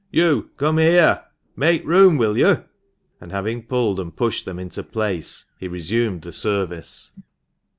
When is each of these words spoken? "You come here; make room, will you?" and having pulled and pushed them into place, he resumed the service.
"You 0.25 0.49
come 0.57 0.79
here; 0.79 1.23
make 1.55 1.85
room, 1.85 2.17
will 2.17 2.35
you?" 2.35 2.63
and 3.21 3.31
having 3.31 3.61
pulled 3.61 3.99
and 3.99 4.15
pushed 4.15 4.45
them 4.45 4.57
into 4.57 4.81
place, 4.81 5.45
he 5.59 5.67
resumed 5.67 6.23
the 6.23 6.33
service. 6.33 7.11